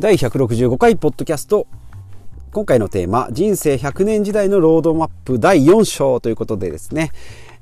[0.00, 1.68] 第165回ポッドキャスト。
[2.50, 7.12] 今回のテーマ人生100年時代のロードマップ第4章ということでですね、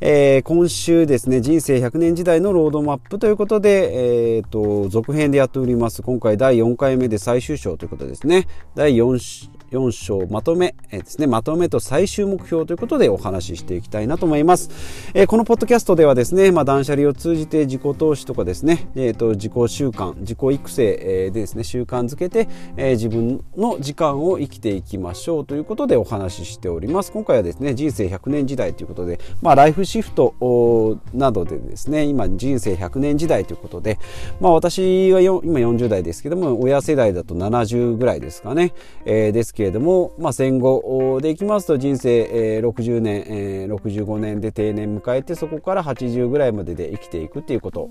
[0.01, 6.01] えー、今週ですね人生100年時代のロードマップということで、えーと、続編でやっております。
[6.01, 8.49] 今回第4回目で最終章ということですね。
[8.75, 14.71] 第 4, 4章まとめ、ですねまとめと最終目標ということでお話ししていきたいなと思います、
[15.15, 27.13] えー、このポッドキャストではですね、まあ、断捨離を通じて自己投資とかですね、えーと、自己習慣自己育成、でですね習慣づけて、えー、自分の時間を生きていきましょうということでお話ししております。
[27.13, 33.99] 今回はですね人生100年時代ということで、まあ、ライフシフトなどでですね今人生100年時代ということで、
[34.41, 38.73] まあ、私は今40代ですけども親世代だと70ぐらいですかね、
[39.05, 47.91] えー、ですけけれども、まあ、戦後でいきますと人生、60年、65年で定年迎えてそこから80ぐらいまでで生きていくっていうこと。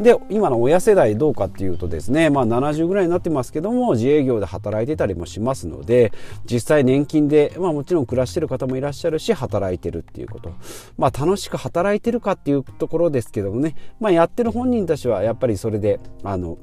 [0.00, 6.12] で今の親世代どうかっていうとですね、まあ、70ぐらいになってますけども自営業で働いてたりもしますので
[6.44, 10.52] 実際年金で、まあ、もちろん暮らしてる方もいらっしゃるし働いてるっていうこと。
[10.98, 16.58] まあ楽しく働いてるかっていうところですけどもね、まあ、やってる本人たちはやっぱりそれであの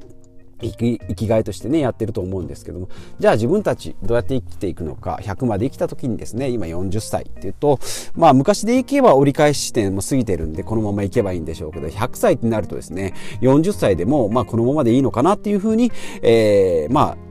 [0.61, 2.89] 生き生きがいとしてねやってると思うんですけども。
[3.19, 7.79] じゃあ自分たちどうやって生きていくのか100まで生きた時にですね今40歳っていうと
[8.15, 17.28] まあ昔でいけば折り返し地点も過ぎてるんでこのままいけばいいんでしょうけど100歳ってなるとですね40歳でもまあこのままでいいのかなっていうふうに、えー、まあ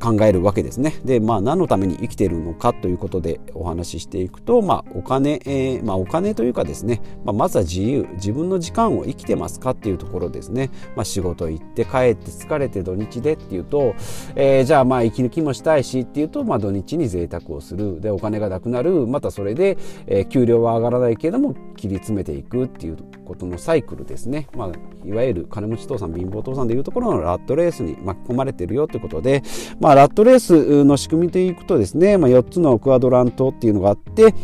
[0.00, 0.94] 考えるわけですね。
[1.04, 10.70] で、まあ何のために生きてるのかということでお話ししていくと、まあお金、えー、まあお金というかですね、まあ、まずは自由、自分の時間を生きてますかっていうところですね。
[10.96, 13.94] まあ仕事行って帰って疲れて土日でっていうと、
[14.34, 18.00] えー、じゃあまあ息抜きもしたいしっていうと、まあ土日に贅沢をする。
[18.00, 19.06] で、お金がなくなる。
[19.06, 19.76] またそれで、
[20.06, 22.96] えー、給料は上がらないけれども切り詰めていくっていう
[23.30, 24.48] ことのサイクルですね。
[24.56, 29.42] まあいわゆる金持ち父さん、貧乏父さんでいうところのラットレースに巻き込まれてるよということで、
[29.78, 34.34] まあ、ラットレースの仕組みでいくとですね、まあ、4つのクアドラントっていうのがあって、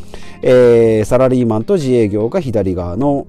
[0.43, 3.27] えー、サラリーマンと自営業が左側の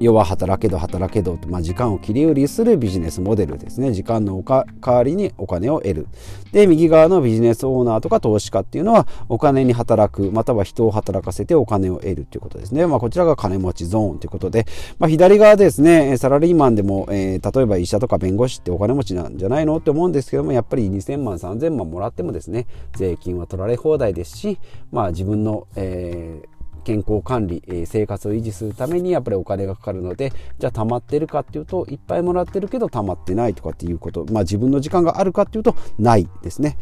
[0.00, 3.92] 要は働けど働けどと、まあ、時間を切り売りするビジネスモデルですね。
[3.92, 6.06] 時間の代わりにお金を得る。
[6.52, 14.66] で右側のビジネスオーナーとか投資家っていうのはお金に働くまたは人を働かせてお金を得るということですね、まあ、こちらが金持ちゾーンということで、
[14.98, 24.58] まあ、左側ですねサラリーマンでも、えー、例えば医者とか弁護士ってお金持ちなんじゃないのって思うんですけどもやっぱり2000万3000万もらってもですね税金は取られ放題ですし、
[24.92, 26.55] まあ、自分の、えー
[26.86, 36.78] 健康管理、え生活を維持するためにやっぱりお金がかかるのでじゃあ溜まってるかっていうといっぱいもらってるけど溜まってないとかっていうことまあ自分の時間があるかっていうとないですね。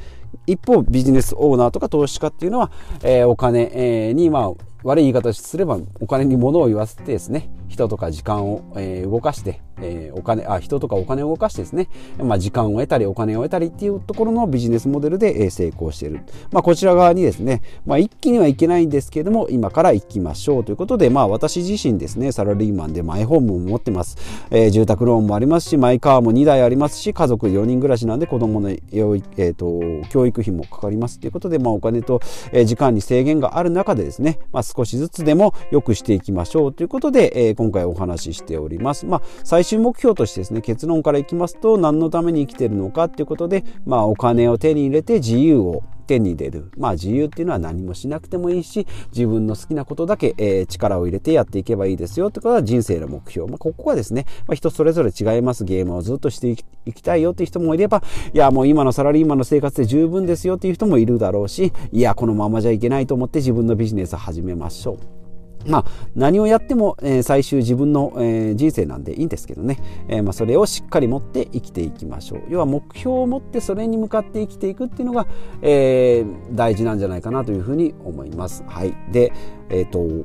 [0.47, 2.71] 一方ビジネスオーナーとか投資家っていうのは、
[3.03, 4.51] えー、お金、えー、にまあ
[4.83, 16.21] 悪い言い方すればお金に物を言わせてですね人とか時間を、えー、動かして、えー、お金あ人とかお金を動かしてですね、まあ、時間を得たりお金を得たりっていうところのビジネスモデルで、え、成功している、
[16.51, 24.17] まあ、こちら側にですね、まあ、一気にはいけないんですけれども今から行きましょうということで、まあ、私自身ですねサラリーマンでマイホームも持ってます、
[24.51, 32.21] えー、住宅ローンもありますしマイカーも2台ありますし家族4人暮らしなんで子供の、えーと、教育費もかかりますということで、まあ、お金と、
[32.65, 39.07] 時間に制限がある中でですね、まあ、少しずつでも良くしていきましょうということで、えー、今回お話ししております。
[39.07, 39.23] まあ、
[39.65, 46.71] 最終目標としてですね、結論からいきますと、何のために生きてるのかっていうことで、まあ、お金を手に入れて自由を手に入れる。
[46.77, 53.49] まあ自由っていうのは何もしなくてもいいし、自分の好きなことだけ、えー、力を入れてやっていけばいいですよってことは人生の目標。
[53.51, 55.65] まあここはですね、まあ、人それぞれ違います。
[55.65, 58.03] ゲームをずっとしていきたいよっていう人もいれば、
[58.35, 65.24] いやもう今のサラリーマンの生活で十分ですよっていう人もいるだろうし、いやこのままじゃいけないと思って自分のビジネスを始めましょう。
[65.67, 72.43] まあ、何をやっても、えー、最終自分の、えー、人生なんでいいんですけどね、えー、まあ、それをしっかり持って生きていきましょう。
[72.49, 75.27] 要は目標を持ってそれに向かって生きていくっていうのが、
[75.63, 78.65] え大事なんじゃないかなというふうに思います。
[78.67, 79.33] はい、で、
[79.71, 80.25] えっと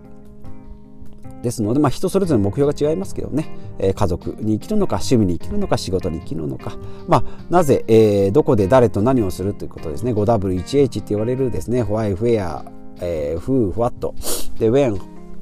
[1.42, 6.78] ですので、まあ、人それぞれ目標が違いますけどね、えー、家族に生きるのか趣味に生きるのか仕事に生きるのか、
[7.08, 10.14] まあ、なぜ、えー、どこで誰と何をするということですね。
[10.14, 11.84] 5W1H って言われるですね。
[11.84, 12.72] Why, Where、
[13.02, 14.14] えー、Who, What
[14.60, 14.70] で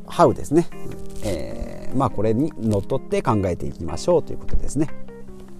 [0.07, 0.67] ハウですね、
[1.23, 5.06] えー、まあこれにのっとって考えていきましょうということですね。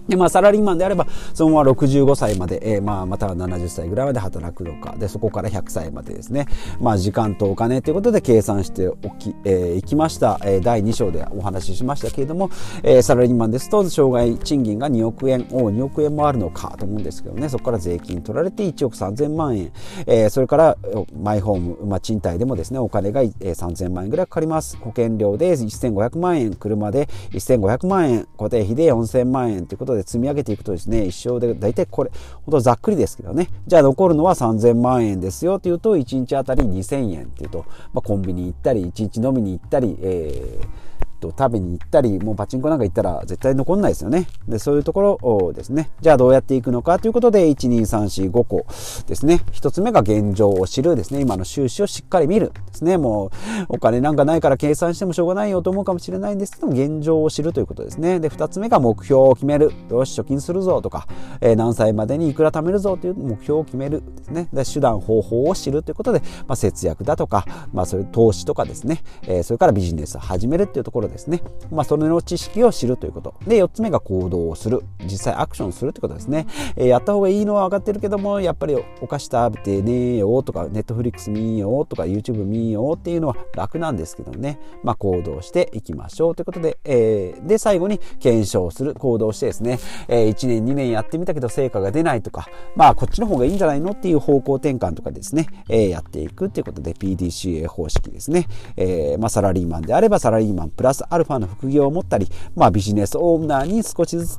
[0.08, 6.46] で、まあ、サラリーマンであれば、そのまま65歳まで、えー、まあ、または70歳ぐらいまで働くのか、で、そこから100歳までですね、
[6.80, 12.50] まあ、時間とお金ということで計算しておき、えー、いきました、えー、第2章でお話ししましたけれども、
[12.82, 19.72] えー、サラリーマンですと、障害賃金が2億円、お2億円もあるのかと思うんですけどね、そこから税金取られて1億3000万円、
[20.06, 20.76] えー、それから、
[21.22, 24.78] マイホーム、まあ、賃貸でもですね、お金が3000万円ぐらいかかります。
[24.78, 32.10] 保険料で1500万円、車で1500万円、固定費で4000万円ということで、で積み上げていくとですね一生で大体これ
[32.44, 33.48] ほんとざっくりですけどね。
[33.66, 44.26] じゃあ残るのは3000万円ですよっていうと1日あたり2000円っていうと、まあ、コンビニ行ったり1日飲みに行ったり、えーと食べに行ったりもうパチンコなんか行ったら絶対残んないですよね。
[44.46, 45.90] でそういうところをですね。
[46.00, 48.66] じゃあどうやっていくのかということで12345個
[49.06, 49.42] ですね。
[49.52, 51.20] 1つ目が現状を知るですね。
[51.20, 52.96] 今の収支をしっかり見るですね。
[52.96, 53.30] もう
[53.68, 58.20] お金なんかないから計算してもしょうがないよと思うかもしれないんですけども現状を知るということですね。
[58.20, 59.72] で2つ目が目標を決める。
[59.90, 61.06] よし貯金するぞとか、
[61.40, 64.48] えー、何歳までにいくら貯めるぞという目標を決めるですね。
[64.52, 71.42] で手段方法を知るということで、まあ、節約だとか、まあ、それ投資とかですね、えー、それからビジネスを始めるっていうところですね。
[71.70, 73.34] まあ、それの知識を知るということ。
[73.46, 74.82] で、4つ目が行動をする。
[75.04, 76.46] 実際アクションするってことですね。
[76.76, 84.58] えー、やった方がいいのは分かってるけども、やっぱりお菓子食べてねえよとか、ネットフリックス見ようとか、YouTube 見ようっていうのは楽なんですけどね。
[84.82, 88.94] まあ、行動していきましょうということで、えー、で、最後に検証する。
[88.94, 89.78] 行動してですね、
[90.08, 98.46] えー、1年、2年やってみたけど成果が出ないとか、まあ、こっちの方がいいんじゃないのっていう方向転換とかですね、えー、やっていくっていうことで、PDCA 方式ですね。
[98.76, 104.38] えー、まあ、サラリーマンであればサラリーマンプラスアルファの副業を持ったり、まあ、ビジネスオーナーに少しずつ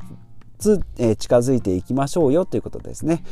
[0.59, 3.23] つ、え近づいていきましょうよということですね。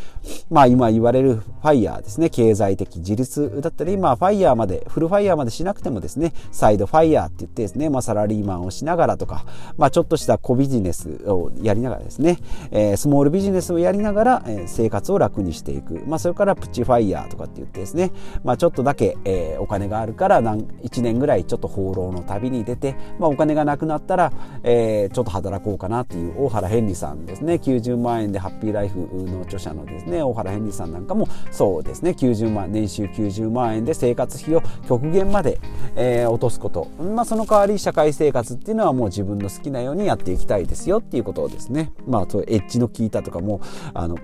[0.49, 2.29] まあ今言われるファイヤーですね。
[2.29, 9.45] 経済的自立だったり、まあファイヤーまで、フルファイヤーまでしなくてもですね、サイドファイヤーって言ってですね、まあサラリーマンをしながらとか、
[9.77, 12.39] まあちょっとした小ビジネスをやりながらですね、
[12.71, 16.03] えー、スモールビジネスをやりながら、えー、生活を楽にしていく。
[16.07, 18.11] まあそれからプチファイヤーとかって言ってですね、
[18.43, 24.31] まあちょっとだけ、えー、お金があるから何、1年ぐらいちょっと放浪の旅に出て、まあお金がなくなったら、
[24.63, 32.11] えー、ちょっと働こうかなっていう大原ヘンリーさんですね、90 90万円でハッピーライフの著者のですね大原ヘンリーさんなんかもそうですね。
[32.11, 35.59] 90万年収90万円で生活費を極限まで、
[35.95, 41.93] えー、落とすこと、まあ、その代わり社会生活っていうのはもう自分の好きなようにやっていきたいですよっていうことをですね。
[42.07, 43.61] まあそうエッジの効いたとかも
[43.93, 44.17] あの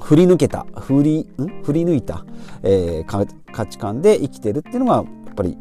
[0.00, 1.62] 振り抜けた振りん？
[1.62, 2.24] 振り抜いた、
[2.62, 5.56] えー、価値観で生きてるっていうのがやっぱり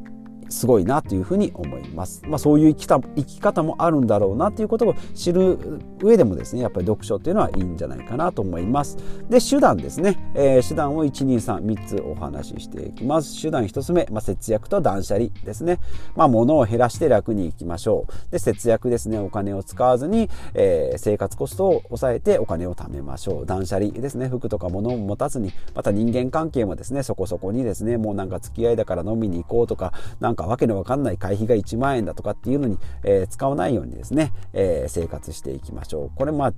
[0.50, 2.22] すごいなというふうに思います。
[2.28, 8.98] まあ、そういう生きた生き方もあるんだろうなということを知る上でもですねやっぱり読書っていうのはいいんじゃないかなと思います。
[9.30, 13.42] で手段ですね、えー、手段を1233つお話ししていきます。
[13.42, 15.80] 手段1つ目、まあ、節約と断捨離ですね。
[16.16, 18.32] まあ、物を減らして楽にいきましょう。
[18.32, 23.46] で節約ですねお金を使わずに、えー、生活コストを抑えてお金を貯めましょう。
[23.46, 36.12] 断捨離ですね服とか物を持たずにまた人間関係もですねそこそこにですねもうなんか付き合いだから飲みに行こうとかなんかわけのわかんない会費が1万円だとかっていうのに、えー、使わないようにですね、えー、生活していきましょう。
[36.16, 36.54] これまあ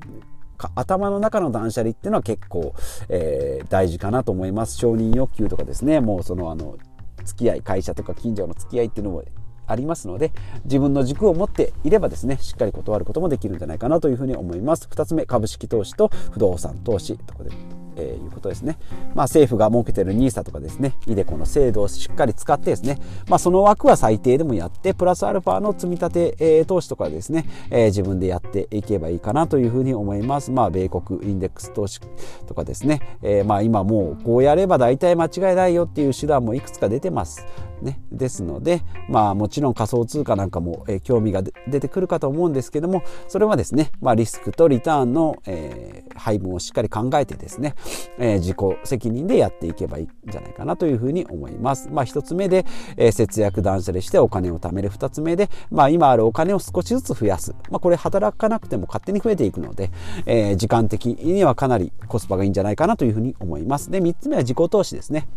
[0.75, 2.75] 頭の中の断捨離っていうのは結構、
[3.09, 4.77] えー、大事かなと思います。
[4.77, 6.01] 承認欲求とかですね。
[6.01, 6.77] もうそのあの
[7.25, 9.23] 付き合い会社とか近所の付き合いっていうのも
[9.67, 10.31] ありますので
[10.65, 14.87] 自分の軸を持っていればですねしっかり断ることもできるんじゃないかなというふうに思います。
[14.91, 17.80] 2つ目株式投資と不動産投資とこで。
[17.95, 18.77] えー、いうことですね。
[19.13, 30.51] まあ、政府が設けている NISA とかですね、ideco の制度をしっかり使ってですね、まあ、その枠は最低でもやって、プラスアルファの積み立て、えー、投資とかですね、えー、自分でやっていけばいいかなというふうに思います。
[30.51, 31.99] まあ、米国インデックス投資
[32.47, 37.45] とかですね、えー、まあ、今もうこうやれば大体間違いないよっていう手段もいくつか出てます。
[37.81, 47.75] ね、ですので、まあ、もちろん仮想通貨なんかも、えー、興味が出てくるかと思うんですけどもそれはですね、まあ、リスクとリターンの、えー、配分をしっかり考えてですね、
[48.17, 51.89] えー、自己責任でやっていけばいいんじゃないかなというふうに思います。
[51.91, 52.65] まあ、1つ目で、
[52.97, 59.91] え、節約断捨離してお金を貯める2つ目で、まあ、今あるお金を少しずつ増やす、まあ、これ働かなくても勝手に増えていくので、
[60.25, 63.91] え、時間的にはかなりコスパがいいんじゃないかなというふうに思います。
[63.91, 65.27] で3つ目は自己投資ですね。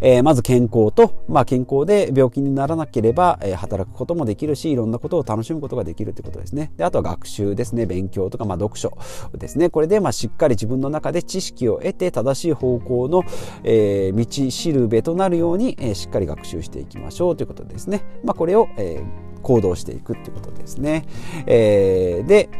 [0.00, 6.72] えー、まず健康と、まあ、健康で病気にならなければ、えー、働くこともできるしいろんなことを楽しむことができるということですね。
[6.76, 7.86] であとは学習ですね。
[7.86, 8.96] 勉強とか、まあ、読書
[9.36, 9.70] ですね。
[9.70, 13.24] これで、まあ、しっかり自分の中で知識を得て正しい方向の、
[13.64, 21.06] えー、道しるべとなるように、えー、しっかり学習していきましょうということですね、まあ、これを、えー、行動していくということですね、
[21.46, 22.50] えー、で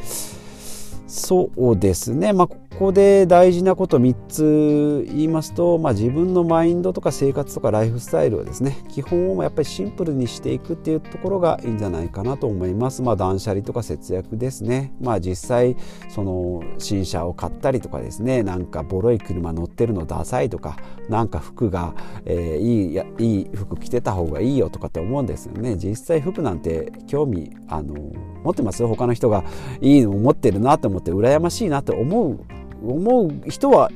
[1.10, 13.02] そうですね、まあ、ここで大事なこと3つ言いますと、まあ、自分のマインドとか生活とかライフスタイルをですね基本をやっぱりシンプルにしていくっていうところがいいんじゃないかなと思います。
[13.02, 14.92] まあ、断捨離とか節約ですね。
[15.00, 15.76] まあ、実際
[16.10, 20.76] その新車を買ったりとかですねなんかボロい車乗ってるのダサいとか
[21.08, 21.92] なんか服が、
[22.24, 25.74] えー、いいやいい服着てた方がいいよとかって思うんですよね。
[25.74, 27.96] 実際服なんて興味あの
[28.42, 28.86] 持ってます？
[28.86, 29.44] 他の人が
[29.80, 32.40] いいのを持ってるなと思って羨ましいなと思う
[32.84, 33.90] 思う人は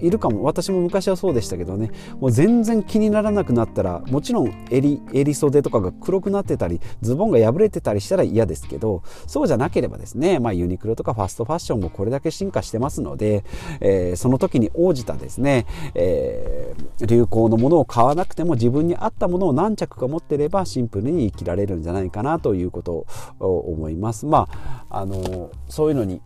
[0.00, 13.44] いるかも私も昔はそうでしたけどねもう全然気にならなくなったらもちろん襟襟袖とかが黒くなってたりズボンが破れてたりしたら嫌ですけどそうじゃなければですね、まあ、ユニクロとかファストファッションもこれだけ進化してますので、
[13.80, 23.06] えー、その時に応じたですね、えー、流行のものを買わなくても自分に合ったものを何着か持ってればシンプルに生きられるんじゃないかなということ
[23.38, 24.26] を思います。
[24.26, 24.48] ま
[24.90, 26.20] あ、あのそういうのに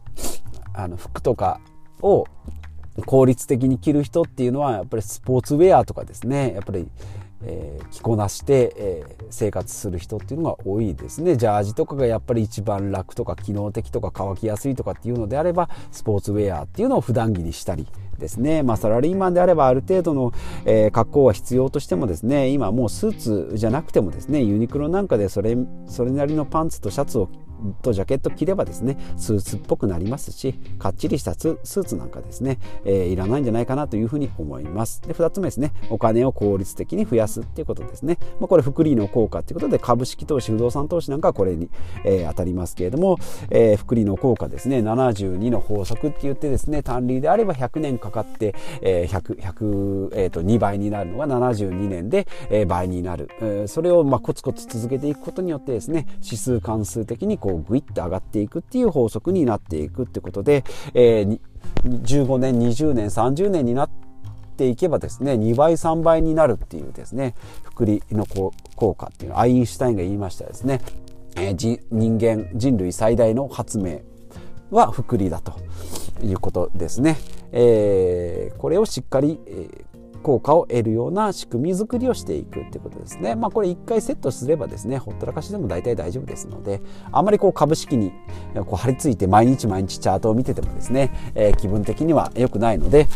[0.72, 1.60] あの服とか
[2.04, 2.26] を
[3.06, 6.52] 効率的に着る人っていうのはやっぱりスポーツウェアとかですね。
[6.54, 6.88] やっぱり、
[7.42, 11.36] えー、着こなして、えー、生活する人っていうのが多いですね。
[11.36, 20.32] ジャージとかがやっぱり一番楽とか機能的とか乾きやすいとかっていうのであればスポーツウェアっていうのを普段着にしたりですね、まあ、サラリーマンであればある程度の、
[20.64, 25.56] えー、格好は必要としてもですね今もうスーツじゃなくてもですねユニクロなんかでそれ
[25.86, 27.28] それなりのパンツとシャツを
[27.82, 35.02] とジャケット着ればですねスーツっぽくなりますしかっちりしたスーツなんかですね、えー、いらないんじゃないかなというふうに思います。
[35.02, 41.70] で2つ目ですねお金を効率的に増やすっていうことですね、まあ、これ福利の効果ということで株式投資不動産投資なんかはこれに、
[42.04, 43.18] えー、当たりますけれども、
[43.50, 61.40] えー、福利の効果ですね72の法則って言ってですね単利であれば100年かかって、えー、100, 100、えー、と2倍になるのが72年で、えー、倍になる、えー、それをまあコツコツ続けていくことによってですね指数関数的にこうグイッと上がっていくっていう法則になっていくってことで、えー、
[61.84, 63.90] 15年20年30年になっ
[64.56, 70.80] ていけばですね2倍3倍になるっていうですね複利の効果っていうのはアインシュタインが言いましたですね、
[71.36, 74.00] えー、人間人類最大の発明
[74.70, 75.58] は複利だと
[76.22, 77.16] いうことですね、
[77.52, 83.34] えー、これをしっかり、えー効果を得るような仕組み作りをしていくっていうことですね。
[83.36, 86.80] まあこれ1回セットすればですねほったらかしでも大体大丈夫ですので
[87.12, 88.12] あまりこう株式に
[88.54, 93.06] こう張り付いて毎日毎日チャートを見ててもですね、えー、気分的には良くないので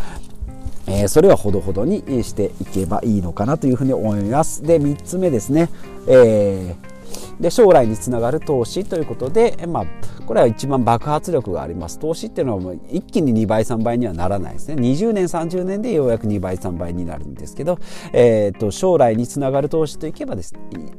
[0.91, 4.63] えー、それはほどほどにしていけばいいのかなというふうに思います。
[4.63, 5.69] で、3つ目ですね。
[6.07, 6.99] えー
[7.41, 9.87] で将来につながる投資ということで、まあ、
[10.27, 11.99] これは一番爆発力があります。
[11.99, 14.75] 投資っていうのはもう一気に2倍3倍にはならないですね。
[14.75, 17.79] 20年30年でようやく2倍3倍になるんですけど、
[18.13, 20.55] えーと、将来につながる投資といけばです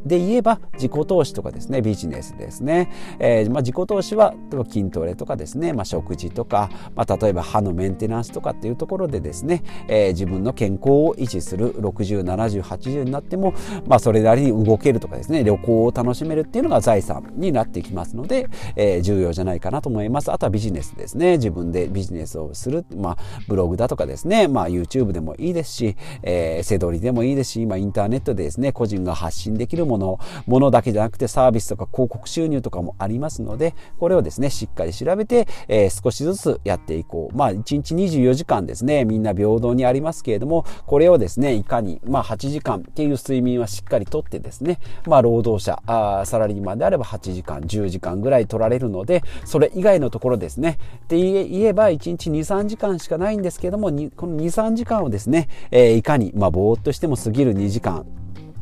[0.06, 4.34] で言えば自己投資とかですねビジネスですね、えーまあ、自己投資は
[4.70, 13.54] 筋トレとかですね、まあ、食事とか、まあ、例えば歯のメンテナンスとかっていうところでですね、えー、自分の健康を維持する607080になっても、
[13.88, 20.32] まあ、それなりに動けるとかですね旅行を楽しむめるっていうのが財産になってきますので、えー、重要じゃないかなと思います。
[20.32, 21.34] あとはビジネスですね。
[21.34, 22.86] 自分でビジネスをする。
[22.96, 23.18] まあ、
[23.48, 24.48] ブログだとかですね。
[24.48, 37.36] まあ、YouTube でもいいですし、えー、背取りでもいいですし、今インターネットでですね、個人が発信できるもの、ものだけじゃなくてサービスとか広告収入とかもありますので、これをですね、しっかり調べて、えー、少しずつやっていこう。
[37.36, 50.78] まあ、1日24時間ですね、みんな平等にありますけれども、これをですね、いかに、まあ、8時間っていう睡眠はしっかりとってですね、まあ、労働者、あサラリーマンであれば8時間、10時間ぐらい取られるので、それ以外のところですね。
[51.06, 58.06] って言えば、1日2、3時間しかないんですけども、この2、3時間をですね、えー、いかに、まあ、ぼーっとしても過ぎる2時間、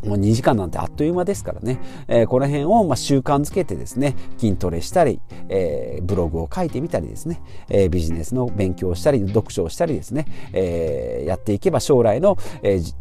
[0.06, 12.94] もう2時間なんてあっという間ですからね、えー、この辺をま習慣づけてですね筋トレしたり、えー、ブログを書いてみたりですね、えー、ビジネスの勉強をしたり読書をしたりですね、え、やっていけば将来の、えー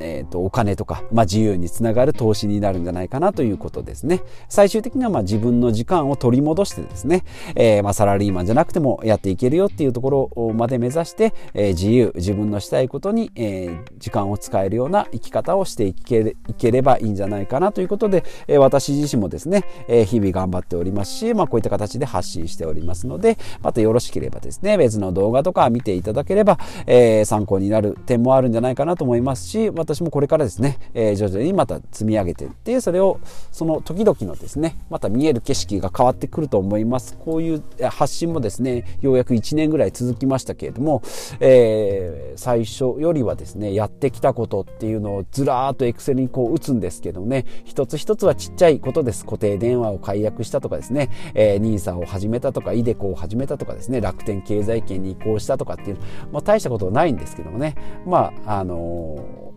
[0.00, 4.22] えーと、お金とか、まあ、自由につながる投資になるんじゃないかなということですね。
[4.48, 7.24] 最終的にはま自分の時間を取り戻してですね、
[7.54, 37.16] えー、まサラリーマンじゃなくてもやっていけるよっていうところまで目指して、え、自由自分のしたいことに、え、時間を使えるような生き方をしていけいければいいんじゃないかなということで、え、私自身もですね、え、日々頑張っておりますし、まあ、こういった形で発信しておりますのでまたよろしければですね別の動画とか見ていただければ、え、参考になる点もあるんじゃないかなと思いますし私もこれからですね、えー、徐々にまた積み上げてってそれをその時々のですねまた見える景色が変わってくると思います。
[37.16, 41.02] こういう発信もですねようやく1年ぐらい続きましたけれども、
[41.40, 49.24] えー、最初よりはですねやってきたことっていうのをずらーっとエクセルにこう打つんですけどね一つ一つはちっちゃいことです。
[49.24, 55.98] 固定電話を解約したとかですね、えー、NISA を始めたとか iDeCo を始めたとかですね楽天経済圏に移行したとかっていう、
[56.30, 57.74] まあ、大したことはないんですけどもね。
[58.06, 59.47] まああのー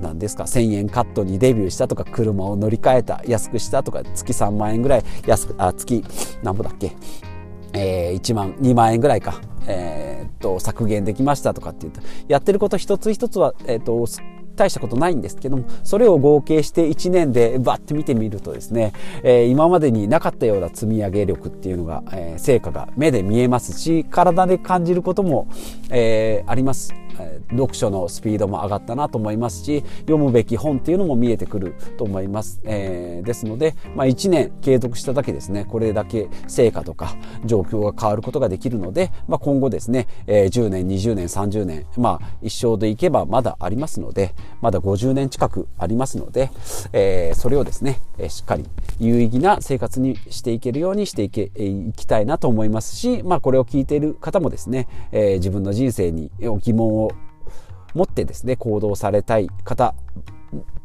[0.00, 6.04] 何ですか？1000円カットにデビューしたとか車を乗り換えた安くしたとか月3万円ぐらい安くあ月
[6.42, 6.92] 何ぼだっけ？
[7.72, 14.06] えー、1万2万円ぐらいか、えー、っと削減できましたとかっていうとやってること一つ一つは、えー、っと
[14.56, 18.92] 大したことないんですけども、それを合計して1年でバッて見てみるとですね、
[19.22, 25.46] えー、今までになかったような積み上げ力っていうのが、えー、成果が目で見えますし、体で感じることも、
[25.88, 26.92] えー、あります。
[27.50, 46.50] 読書のスピードも上がったなと思いますし読むべき本っていうのも見えてくると思います、えー、ですので、まあ、1年継続しただけですねこれだけ成果とか状況が変わることができるので、まあ、今後ですね、えー、10年20年30年まあ一生でいけばまだありますのでまだ50年近くありますので、
[46.92, 48.64] えー、それをですねしっかり
[48.98, 57.09] 有意義な生活にしていけるようにしていけいきたいなと思いますし、まあ、これを聞いている方もですね、えー、自分の人生に疑問を
[57.94, 59.94] 持ってですね、行動されたい方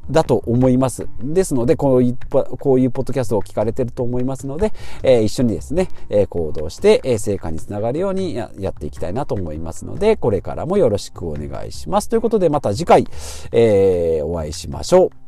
[0.10, 1.08] だと思います。
[1.22, 4.72] ですので、こういう、こういうポッドキャストを聞かれてると思いますので、
[5.04, 12.10] えー、一緒にですね、えー、行動して、えー、成果につながるようにやっていきたいなと思いますので、これからもよろしくお願いします。
[12.10, 13.08] ということで、また次回、
[13.52, 15.25] えー、お会いしましょう。